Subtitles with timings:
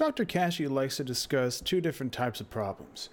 [0.00, 0.24] Dr.
[0.24, 3.10] Kashey likes to discuss two different types of problems.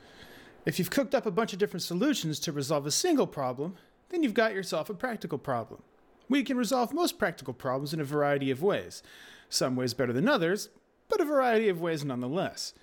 [0.65, 3.75] If you've cooked up a bunch of different solutions to resolve a single problem,
[4.07, 5.83] then you've got yourself a practical problem.
[6.29, 9.03] We can resolve most practical problems in a variety of ways,
[9.49, 10.69] some ways better than others,
[11.09, 12.73] but a variety of ways nonetheless.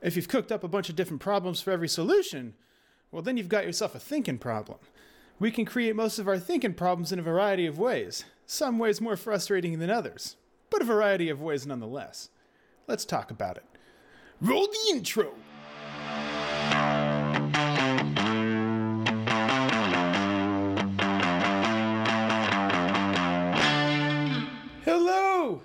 [0.00, 2.54] If you've cooked up a bunch of different problems for every solution,
[3.12, 4.78] well, then you've got yourself a thinking problem.
[5.38, 8.98] We can create most of our thinking problems in a variety of ways, some ways
[8.98, 10.36] more frustrating than others,
[10.70, 12.30] but a variety of ways nonetheless.
[12.88, 13.64] Let's talk about it.
[14.40, 15.32] Roll the intro!
[24.84, 25.62] Hello!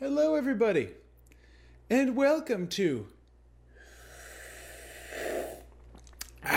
[0.00, 0.88] Hello, everybody,
[1.88, 3.06] and welcome to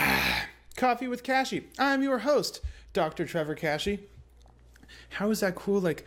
[0.76, 1.66] Coffee with Kashey.
[1.78, 2.62] I'm your host,
[2.94, 3.28] Dr.
[3.28, 4.00] Trevor Kashey.
[5.09, 6.03] How is that cool, like,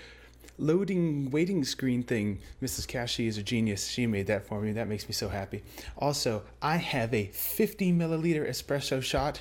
[0.62, 2.38] loading waiting screen thing?
[2.62, 2.86] Mrs.
[2.86, 3.88] Kashey is a genius.
[3.88, 4.72] She made that for me.
[4.72, 5.62] That makes me so happy.
[5.98, 9.40] Also, I have a 50 milliliter espresso shot.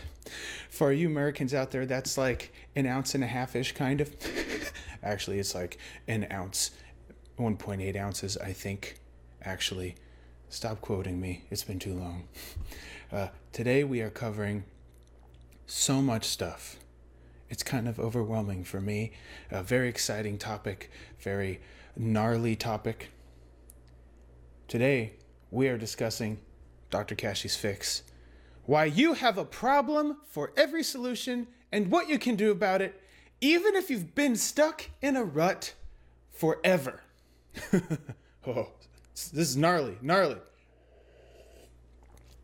[0.69, 4.15] For you Americans out there, that's like an ounce and a half ish, kind of.
[5.03, 6.71] Actually, it's like an ounce,
[7.39, 8.99] 1.8 ounces, I think.
[9.43, 9.95] Actually,
[10.49, 11.43] stop quoting me.
[11.49, 12.27] It's been too long.
[13.13, 14.63] Uh, today, we are covering
[15.65, 16.77] so much stuff.
[17.51, 19.11] It's kind of overwhelming for me.
[19.51, 21.59] A very exciting topic, very
[21.97, 23.09] gnarly topic.
[24.69, 25.15] Today,
[25.51, 26.39] we are discussing
[26.89, 27.13] Dr.
[27.13, 28.03] Kashey's fix.
[28.65, 33.01] Why you have a problem for every solution and what you can do about it,
[33.41, 35.73] even if you've been stuck in a rut
[36.31, 37.01] forever.
[38.47, 38.69] oh,
[39.13, 40.37] this is gnarly, gnarly.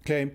[0.02, 0.34] Okay.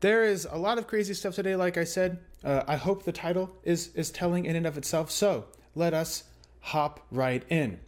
[0.00, 2.18] There is a lot of crazy stuff today, like I said.
[2.42, 5.10] Uh, I hope the title is, is telling in and of itself.
[5.10, 6.24] So let us
[6.60, 7.80] hop right in.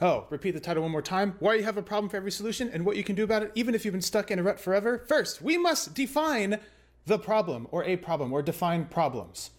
[0.00, 1.36] Oh, repeat the title one more time.
[1.38, 3.52] Why you have a problem for every solution and what you can do about it,
[3.54, 5.04] even if you've been stuck in a rut forever.
[5.08, 6.58] First, we must define
[7.06, 9.50] the problem or a problem or define problems.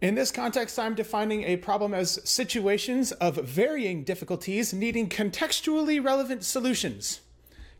[0.00, 6.44] In this context, I'm defining a problem as situations of varying difficulties needing contextually relevant
[6.44, 7.20] solutions.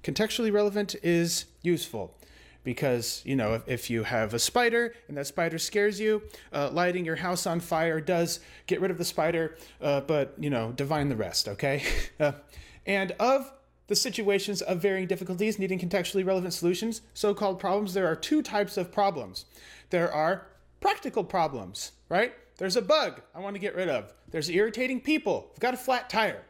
[0.03, 2.17] Contextually relevant is useful
[2.65, 6.71] because, you know, if, if you have a spider and that spider scares you, uh,
[6.73, 10.73] lighting your house on fire does get rid of the spider, uh, but, you know,
[10.73, 11.83] divine the rest, okay?
[12.21, 12.33] Uh,
[12.87, 13.53] and of
[13.89, 18.41] the situations of varying difficulties needing contextually relevant solutions, so called problems, there are two
[18.41, 19.47] types of problems.
[19.91, 20.47] There are
[20.81, 22.35] practical problems, right?
[22.57, 24.13] There's a bug I want to get rid of.
[24.31, 25.51] There's irritating people.
[25.53, 26.43] I've got a flat tire.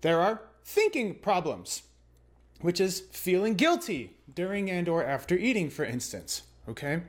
[0.00, 1.82] There are thinking problems,
[2.60, 6.42] which is feeling guilty during and or after eating, for instance.
[6.68, 7.02] Okay?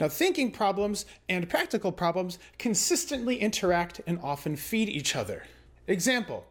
[0.00, 5.44] Now, thinking problems and practical problems consistently interact and often feed each other.
[5.86, 6.44] Example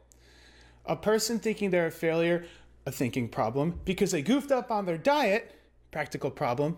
[0.85, 2.45] a person thinking they're a failure,
[2.85, 5.55] a thinking problem, because they goofed up on their diet,
[5.91, 6.75] practical problem.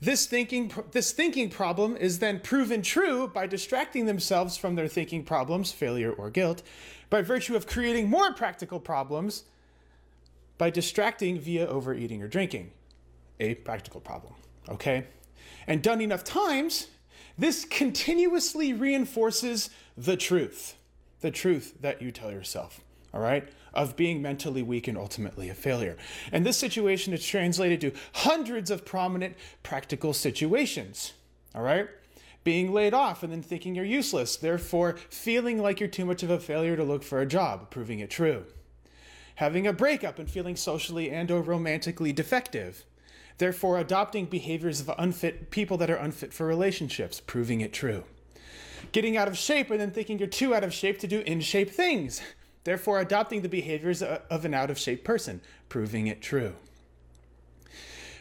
[0.00, 5.24] This thinking, this thinking problem is then proven true by distracting themselves from their thinking
[5.24, 6.62] problems, failure or guilt,
[7.10, 9.44] by virtue of creating more practical problems
[10.58, 12.70] by distracting via overeating or drinking.
[13.40, 14.34] A practical problem.
[14.68, 15.06] Okay?
[15.66, 16.88] And done enough times,
[17.36, 20.76] this continuously reinforces the truth.
[21.20, 22.80] The truth that you tell yourself
[23.14, 25.96] all right, of being mentally weak and ultimately a failure.
[26.32, 31.12] And this situation is translated to hundreds of prominent practical situations,
[31.54, 31.88] all right?
[32.42, 36.30] Being laid off and then thinking you're useless, therefore feeling like you're too much of
[36.30, 38.44] a failure to look for a job, proving it true.
[39.36, 42.84] Having a breakup and feeling socially and or romantically defective,
[43.38, 48.04] therefore adopting behaviors of unfit people that are unfit for relationships, proving it true.
[48.92, 51.40] Getting out of shape and then thinking you're too out of shape to do in
[51.40, 52.20] shape things,
[52.64, 56.54] therefore adopting the behaviors of an out of shape person, proving it true.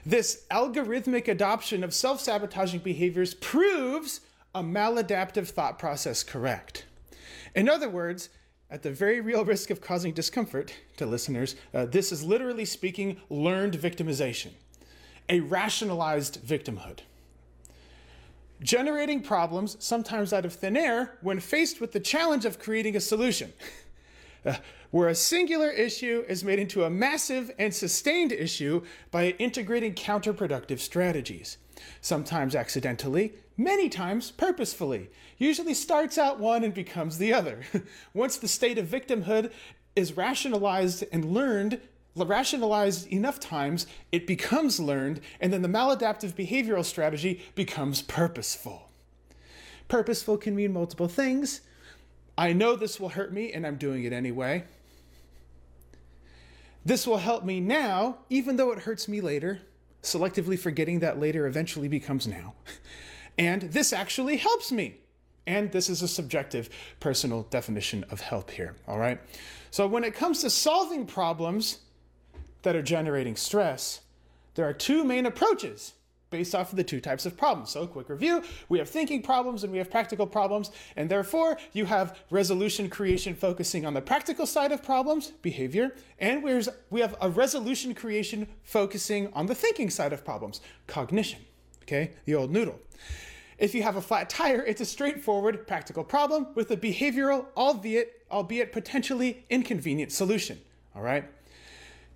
[0.06, 4.22] This algorithmic adoption of self sabotaging behaviors proves
[4.54, 6.86] a maladaptive thought process correct.
[7.56, 8.30] In other words,
[8.74, 13.18] at the very real risk of causing discomfort to listeners, uh, this is literally speaking
[13.30, 14.50] learned victimization,
[15.30, 17.02] a rationalized victimhood.
[18.64, 23.00] Generating problems, sometimes out of thin air, when faced with the challenge of creating a
[23.00, 23.54] solution.
[24.46, 24.58] Uh,
[24.92, 30.80] where a singular issue is made into a massive and sustained issue by integrating counterproductive
[30.80, 31.58] strategies.
[32.02, 35.10] Sometimes accidentally, many times purposefully.
[35.38, 37.62] Usually starts out one and becomes the other.
[38.14, 39.52] Once the state of victimhood
[39.96, 41.80] is rationalized and learned,
[42.16, 48.90] rationalized enough times, it becomes learned, and then the maladaptive behavioral strategy becomes purposeful.
[49.88, 51.62] Purposeful can mean multiple things.
[52.38, 54.64] I know this will hurt me, and I'm doing it anyway.
[56.86, 59.62] This will help me now, even though it hurts me later,
[60.02, 62.56] selectively forgetting that later eventually becomes now.
[63.38, 64.98] And this actually helps me.
[65.46, 66.70] And this is a subjective
[67.00, 69.20] personal definition of help here, all right?
[69.72, 71.80] So when it comes to solving problems
[72.62, 74.02] that are generating stress,
[74.56, 75.94] there are two main approaches
[76.34, 77.70] based off of the two types of problems.
[77.70, 81.86] So, quick review we have thinking problems and we have practical problems, and therefore you
[81.86, 86.44] have resolution creation focusing on the practical side of problems, behavior, and
[86.90, 91.40] we have a resolution creation focusing on the thinking side of problems, cognition.
[91.84, 92.80] Okay, the old noodle.
[93.58, 98.26] If you have a flat tire, it's a straightforward practical problem with a behavioral, albeit,
[98.32, 100.60] albeit potentially inconvenient solution.
[100.96, 101.26] All right?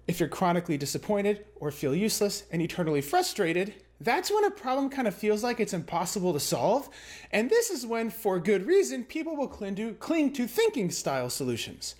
[0.07, 5.07] If you're chronically disappointed or feel useless and eternally frustrated, that's when a problem kind
[5.07, 6.89] of feels like it's impossible to solve.
[7.31, 11.29] And this is when, for good reason, people will cling to, cling to thinking style
[11.29, 11.95] solutions.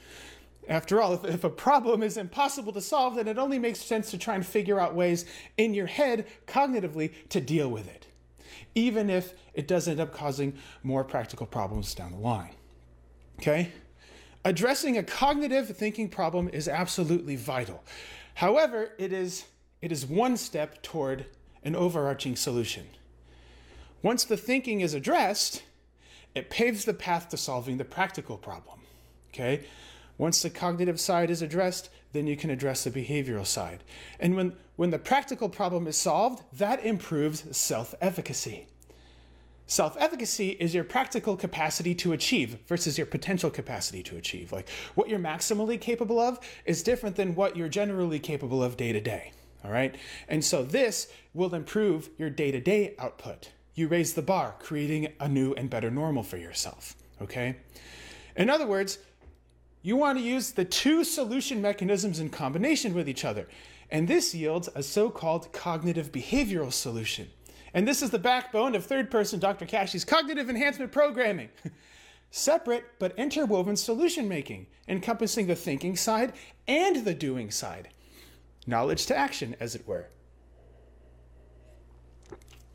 [0.67, 4.11] After all, if, if, a problem is impossible to solve, then it only makes sense
[4.11, 5.25] to try and figure out ways
[5.57, 8.07] in your head, cognitively, to deal with it,
[8.75, 12.53] even if it does end up causing more practical problems down the line.
[13.39, 13.71] Okay?
[14.43, 17.83] Addressing a cognitive thinking problem is absolutely vital.
[18.33, 19.45] However, it is,
[19.81, 21.25] it is one step toward
[21.63, 22.85] an overarching solution.
[24.01, 25.63] Once the thinking is addressed,
[26.35, 28.79] it paves the path to solving the practical problem.
[29.29, 29.65] Okay?
[30.17, 33.83] Once the cognitive side is addressed, then you can address the behavioral side.
[34.19, 38.67] And when, when the practical problem is solved, that improves self efficacy.
[39.69, 44.53] Self efficacy is your practical capacity to achieve versus your potential capacity to achieve.
[44.53, 48.93] Like what you're maximally capable of is different than what you're generally capable of day
[48.93, 49.33] to day.
[49.65, 49.93] All right.
[50.29, 53.51] And so this will improve your day to day output.
[53.75, 56.95] You raise the bar, creating a new and better normal for yourself.
[57.21, 57.57] Okay.
[58.37, 58.99] In other words,
[59.87, 63.47] you want to use the two solution mechanisms in combination with each other.
[63.89, 67.29] And this yields a so called cognitive behavioral solution.
[67.73, 69.65] And this is the backbone of third person Dr.
[69.65, 71.47] Kashey's cognitive enhancement programming.
[72.31, 76.33] Separate but interwoven solution making, encompassing the thinking side
[76.67, 77.87] and the doing side.
[78.65, 80.07] Knowledge to action, as it were.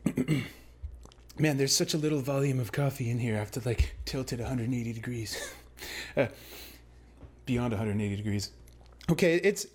[1.37, 3.45] Man, there's such a little volume of coffee in here.
[3.51, 5.53] To like tilt it 180 degrees.
[6.17, 6.25] uh,
[7.45, 8.51] beyond 180 degrees.
[9.09, 9.67] Okay, it's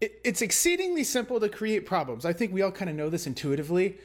[0.00, 2.24] it, it's exceedingly simple to create problems.
[2.24, 3.96] I think we all kind of know this intuitively,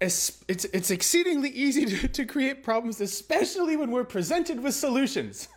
[0.00, 5.48] it's, it's, it's exceedingly easy to, to create problems, especially when we're presented with solutions.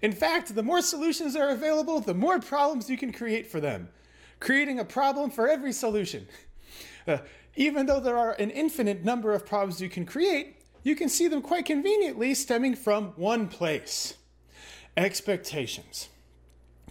[0.00, 3.88] In fact, the more solutions are available, the more problems you can create for them,
[4.40, 6.26] creating a problem for every solution.
[7.06, 7.18] Uh,
[7.56, 11.28] even though there are an infinite number of problems you can create, you can see
[11.28, 14.14] them quite conveniently stemming from one place
[14.96, 16.08] expectations.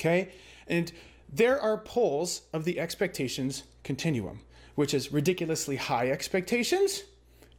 [0.02, 0.34] Okay?
[0.68, 0.92] And
[1.32, 4.42] there are poles of the expectations continuum
[4.76, 7.04] which is ridiculously high expectations,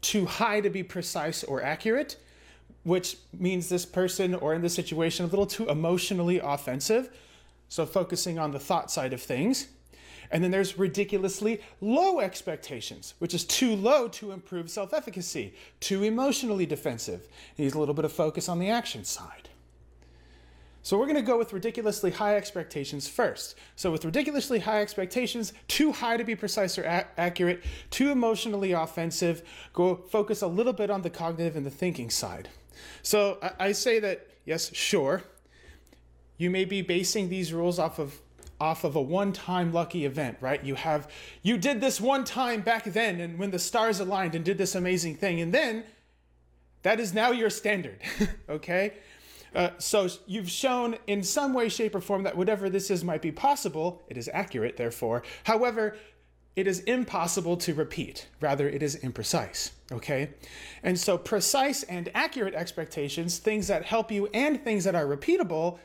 [0.00, 2.16] too high to be precise or accurate,
[2.84, 7.10] which means this person or in this situation a little too emotionally offensive.
[7.68, 9.68] So focusing on the thought side of things.
[10.30, 16.02] And then there's ridiculously low expectations, which is too low to improve self efficacy, too
[16.02, 17.28] emotionally defensive.
[17.58, 19.50] Needs a little bit of focus on the action side.
[20.82, 23.56] So we're going to go with ridiculously high expectations first.
[23.76, 28.72] So with ridiculously high expectations, too high to be precise or a- accurate, too emotionally
[28.72, 29.42] offensive,
[29.72, 32.48] go focus a little bit on the cognitive and the thinking side.
[33.02, 35.22] So I, I say that yes, sure.
[36.36, 38.20] You may be basing these rules off of
[38.60, 40.62] off of a one-time lucky event, right?
[40.64, 41.10] You have
[41.42, 44.74] you did this one time back then and when the stars aligned and did this
[44.74, 45.84] amazing thing and then
[46.82, 48.00] that is now your standard,
[48.48, 48.94] okay?
[49.54, 53.22] Uh, so you've shown in some way, shape, or form that whatever this is might
[53.22, 54.02] be possible.
[54.08, 55.22] It is accurate, therefore.
[55.44, 55.96] However,
[56.54, 58.28] it is impossible to repeat.
[58.40, 59.70] Rather, it is imprecise.
[59.90, 60.30] Okay?
[60.82, 65.78] And so, precise and accurate expectations, things that help you and things that are repeatable,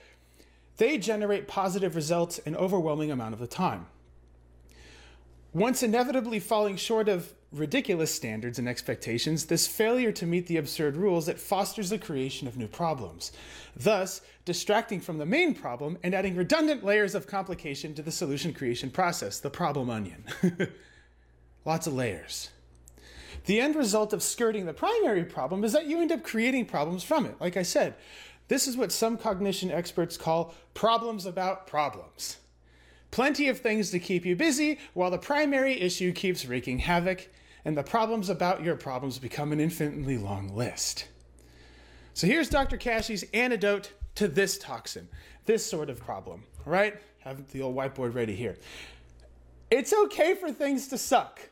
[0.77, 3.87] they generate positive results an overwhelming amount of the time.
[5.53, 10.97] Once inevitably falling short of ridiculous standards and expectations, this failure to meet the absurd
[10.97, 13.31] rules that fosters the creation of new problems,
[13.75, 18.53] thus distracting from the main problem and adding redundant layers of complication to the solution
[18.53, 20.23] creation process, the problem onion.
[21.65, 22.49] Lots of layers.
[23.45, 27.03] The end result of skirting the primary problem is that you end up creating problems
[27.03, 27.35] from it.
[27.39, 27.95] Like I said,
[28.49, 32.37] this is what some cognition experts call problems about problems.
[33.11, 37.29] Plenty of things to keep you busy while the primary issue keeps wreaking havoc,
[37.65, 41.07] and the problems about your problems become an infinitely long list.
[42.13, 42.77] So here's Dr.
[42.77, 45.07] Kashey's antidote to this toxin,
[45.45, 46.95] this sort of problem, right?
[47.27, 48.55] have the old whiteboard ready here.
[49.69, 51.49] It's okay for things to suck.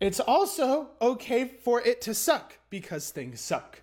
[0.00, 3.80] It's also okay for it to suck because things suck.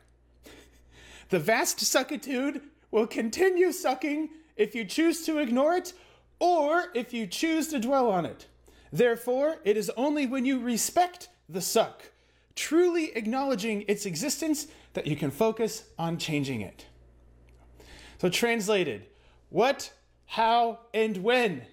[1.29, 5.94] The vast suckitude will continue sucking if you choose to ignore it
[6.39, 8.48] or if you choose to dwell on it.
[8.91, 12.12] Therefore, it is only when you respect the suck,
[12.55, 16.86] truly acknowledging its existence, that you can focus on changing it.
[18.19, 19.05] So, translated,
[19.50, 19.93] what,
[20.25, 21.63] how, and when.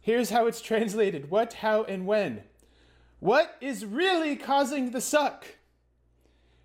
[0.00, 2.42] Here's how it's translated what, how, and when.
[3.20, 5.46] What is really causing the suck?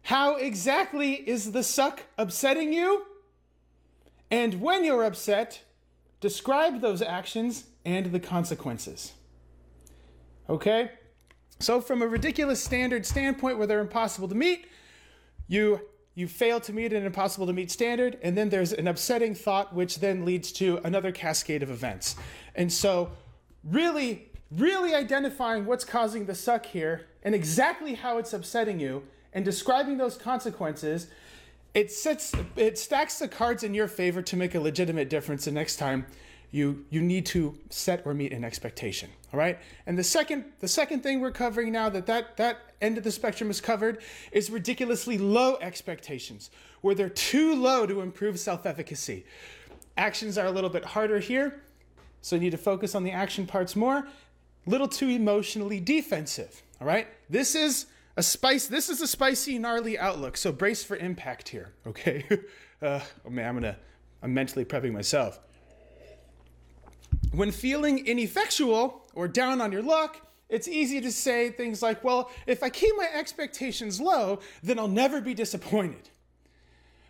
[0.03, 3.05] How exactly is the suck upsetting you?
[4.31, 5.63] And when you're upset,
[6.20, 9.14] describe those actions and the consequences.
[10.50, 10.92] Okay?
[11.60, 14.68] So, from a ridiculous standard standpoint where they're impossible to meet,
[15.48, 15.82] you
[16.14, 19.76] you fail to meet an impossible to meet standard, and then there's an upsetting thought,
[19.76, 22.16] which then leads to another cascade of events.
[22.56, 23.12] And so,
[23.64, 29.46] really, really identifying what's causing the suck here and exactly how it's upsetting you, and
[29.46, 31.08] describing those consequences,
[31.77, 35.51] it sets it stacks the cards in your favor to make a legitimate difference the
[35.51, 36.07] next time
[36.50, 39.60] you you need to set or meet an expectation all right?
[39.86, 43.12] And the second the second thing we're covering now that that that end of the
[43.12, 46.50] spectrum is covered is ridiculously low expectations
[46.81, 49.25] where they're too low to improve self-efficacy.
[49.98, 51.62] Actions are a little bit harder here
[52.22, 54.07] so you need to focus on the action parts more.
[54.65, 57.07] Little too emotionally defensive all right?
[57.29, 57.86] This is
[58.18, 62.26] a spice this is a spicy gnarly outlook so brace for impact here okay
[62.82, 63.78] uh, oh man i'm gonna
[64.22, 65.40] i'm mentally prepping myself
[67.32, 72.32] when feeling ineffectual or down on your luck, it's easy to say things like, well,
[72.46, 76.10] if I keep my expectations low, then I'll never be disappointed.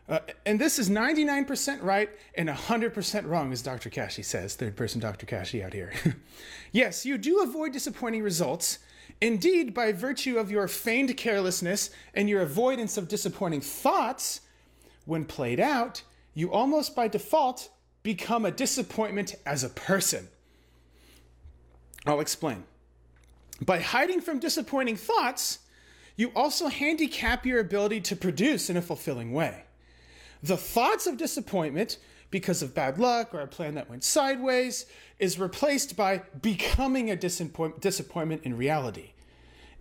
[0.10, 3.90] Uh, and this is 99% right and 100% wrong, as Dr.
[3.90, 5.26] Kashey says, third person Dr.
[5.26, 5.92] Kashey out here.
[6.72, 8.80] yes, you do avoid disappointing results.
[9.20, 14.42] Indeed, by virtue of your feigned carelessness and your avoidance of disappointing thoughts,
[15.06, 17.70] when played out, you almost by default
[18.04, 20.28] become a disappointment as a person.
[22.06, 22.64] I'll explain.
[23.66, 25.60] By hiding from disappointing thoughts,
[26.16, 29.64] you also handicap your ability to produce in a fulfilling way.
[30.44, 31.98] The thoughts of disappointment,
[32.30, 34.86] because of bad luck or a plan that went sideways,
[35.20, 39.12] is replaced by becoming a disappoint- disappointment in reality.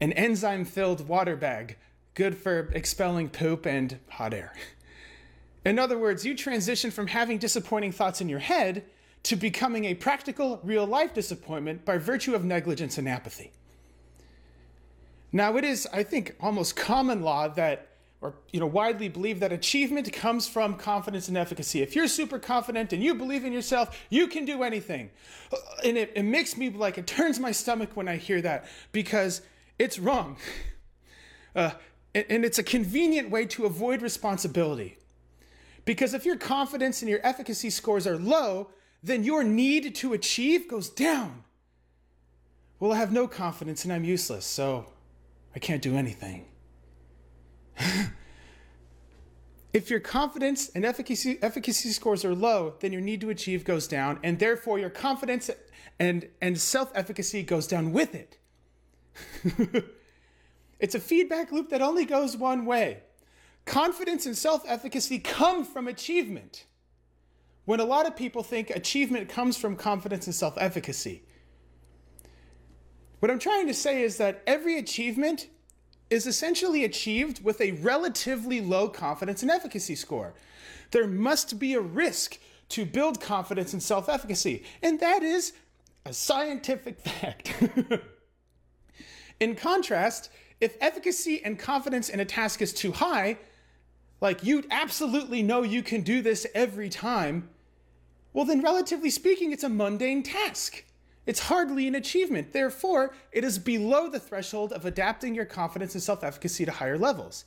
[0.00, 1.76] An enzyme filled water bag,
[2.14, 4.54] good for expelling poop and hot air.
[5.64, 8.84] In other words, you transition from having disappointing thoughts in your head
[9.24, 13.50] to becoming a practical, real life disappointment by virtue of negligence and apathy.
[15.32, 17.88] Now, it is, I think, almost common law that,
[18.26, 21.80] or you know, widely believed that achievement comes from confidence and efficacy.
[21.80, 25.11] If you're super confident and you believe in yourself, you can do anything.
[25.85, 29.42] And it, it makes me like, it turns my stomach when I hear that because
[29.78, 30.37] it's wrong.
[31.54, 31.71] Uh,
[32.14, 34.99] and, and it's a convenient way to avoid responsibility.
[35.87, 38.68] Because if your confidence and your efficacy scores are low,
[39.02, 41.45] then your need to achieve goes down.
[42.78, 44.85] Well, I have no confidence and I'm useless, so
[45.54, 46.45] I can't do anything.
[49.73, 53.87] If your confidence and efficacy, efficacy scores are low, then your need to achieve goes
[53.87, 55.50] down, and therefore your confidence
[55.99, 58.38] and, and self efficacy goes down with it.
[60.80, 63.02] it's a feedback loop that only goes one way.
[63.64, 66.66] Confidence and self efficacy come from achievement.
[67.64, 71.23] When a lot of people think achievement comes from confidence and self efficacy.
[73.18, 75.49] What I'm trying to say is that every achievement
[76.10, 80.34] is essentially achieved with a relatively low confidence and efficacy score.
[80.92, 82.38] There must be a risk
[82.70, 85.52] to build confidence and self efficacy, and that is
[86.04, 87.54] a scientific fact.
[89.40, 93.38] in contrast, if efficacy and confidence in a task is too high,
[94.20, 97.50] like you absolutely know you can do this every time,
[98.32, 100.84] well, then, relatively speaking, it's a mundane task.
[101.26, 102.52] It's hardly an achievement.
[102.52, 106.97] Therefore, it is below the threshold of adapting your confidence and self efficacy to higher
[106.97, 107.45] levels.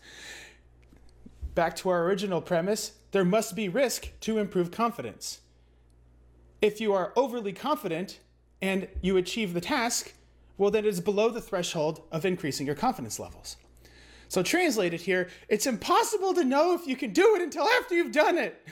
[1.55, 5.39] Back to our original premise there must be risk to improve confidence.
[6.61, 8.19] If you are overly confident
[8.61, 10.13] and you achieve the task,
[10.57, 13.55] well, then it is below the threshold of increasing your confidence levels.
[14.27, 18.11] So, translated here, it's impossible to know if you can do it until after you've
[18.11, 18.67] done it.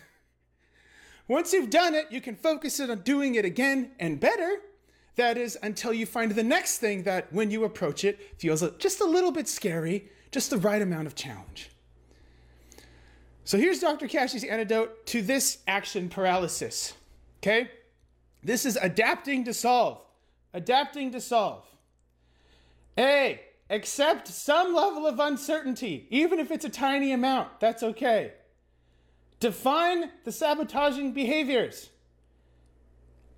[1.28, 4.62] Once you've done it, you can focus it on doing it again and better.
[5.17, 9.01] That is, until you find the next thing that, when you approach it, feels just
[9.01, 11.71] a little bit scary, just the right amount of challenge.
[13.43, 14.07] So here's Dr.
[14.07, 16.93] Kashey's antidote to this action paralysis.
[17.41, 17.71] Okay?
[18.43, 20.01] This is adapting to solve.
[20.53, 21.65] Adapting to solve.
[22.97, 27.59] A, accept some level of uncertainty, even if it's a tiny amount.
[27.59, 28.33] That's okay.
[29.39, 31.89] Define the sabotaging behaviors.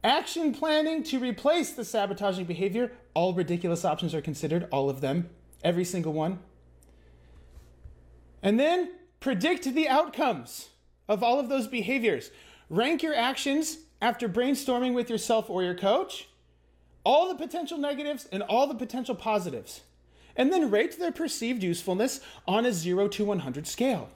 [0.03, 2.91] Action planning to replace the sabotaging behavior.
[3.13, 5.29] All ridiculous options are considered, all of them,
[5.63, 6.39] every single one.
[8.41, 10.69] And then predict the outcomes
[11.09, 12.31] of all of those behaviors.
[12.69, 16.29] Rank your actions after brainstorming with yourself or your coach,
[17.03, 19.81] all the potential negatives and all the potential positives.
[20.37, 24.09] And then rate their perceived usefulness on a 0 to 100 scale.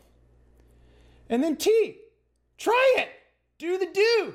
[1.29, 1.97] And then T,
[2.57, 3.09] try it.
[3.57, 4.33] Do the do.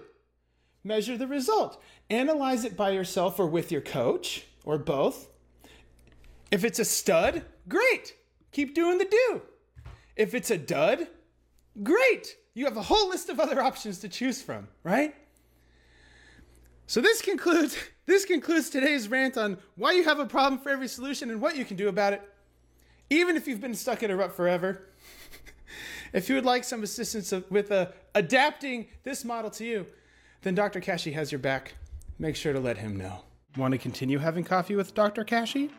[0.84, 1.82] Measure the result.
[2.10, 5.28] Analyze it by yourself or with your coach or both.
[6.50, 8.14] If it's a stud, great.
[8.52, 9.42] Keep doing the do.
[10.16, 11.06] If it's a dud,
[11.82, 12.36] great.
[12.54, 15.14] You have a whole list of other options to choose from, right?
[16.86, 20.88] So this concludes this concludes today's rant on why you have a problem for every
[20.88, 22.22] solution and what you can do about it.
[23.10, 24.88] Even if you've been stuck in a rut forever.
[26.12, 29.86] if you would like some assistance with uh, adapting this model to you,
[30.42, 30.80] then Dr.
[30.80, 31.74] Kashey has your back.
[32.18, 33.24] Make sure to let him know.
[33.56, 35.24] Want to continue having coffee with Dr.
[35.24, 35.70] Kashey?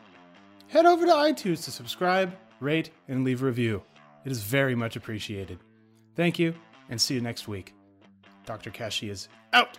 [0.67, 3.83] Head over to iTunes to subscribe, rate, and leave a review.
[4.25, 5.59] It is very much appreciated.
[6.15, 6.53] Thank you,
[6.89, 7.73] and see you next week.
[8.45, 8.69] Dr.
[8.69, 9.77] Kashey is out.